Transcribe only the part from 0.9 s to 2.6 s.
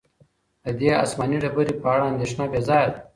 آسماني ډبرې په اړه اندېښنه بې